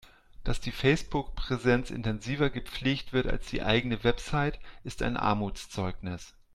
Dass 0.43 0.59
die 0.59 0.71
Facebook-Präsenz 0.71 1.91
intensiver 1.91 2.49
gepflegt 2.49 3.13
wird 3.13 3.27
als 3.27 3.45
die 3.51 3.61
eigene 3.61 4.03
Website, 4.03 4.59
ist 4.83 5.03
ein 5.03 5.15
Armutszeugnis. 5.15 6.33